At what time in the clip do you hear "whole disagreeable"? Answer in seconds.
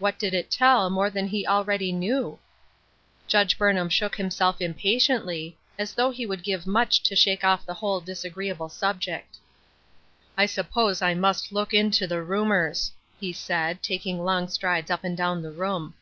7.74-8.68